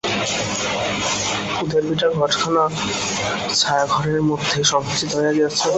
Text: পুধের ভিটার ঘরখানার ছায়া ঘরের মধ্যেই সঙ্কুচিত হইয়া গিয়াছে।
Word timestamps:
পুধের 1.55 1.83
ভিটার 1.89 2.11
ঘরখানার 2.19 2.71
ছায়া 3.59 3.85
ঘরের 3.93 4.21
মধ্যেই 4.29 4.65
সঙ্কুচিত 4.71 5.11
হইয়া 5.17 5.33
গিয়াছে। 5.37 5.69